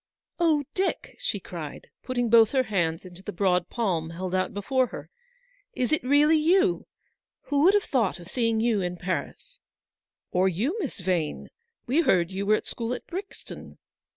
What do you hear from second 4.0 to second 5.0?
held out before